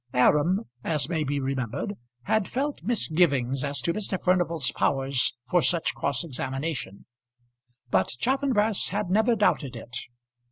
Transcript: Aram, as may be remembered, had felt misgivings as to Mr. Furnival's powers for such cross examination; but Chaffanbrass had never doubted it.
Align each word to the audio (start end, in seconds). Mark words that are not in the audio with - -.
Aram, 0.15 0.61
as 0.83 1.07
may 1.07 1.23
be 1.23 1.39
remembered, 1.39 1.93
had 2.23 2.47
felt 2.47 2.81
misgivings 2.81 3.63
as 3.63 3.81
to 3.81 3.93
Mr. 3.93 4.19
Furnival's 4.19 4.71
powers 4.71 5.35
for 5.47 5.61
such 5.61 5.93
cross 5.93 6.23
examination; 6.23 7.05
but 7.91 8.07
Chaffanbrass 8.19 8.89
had 8.89 9.11
never 9.11 9.35
doubted 9.35 9.75
it. 9.75 9.95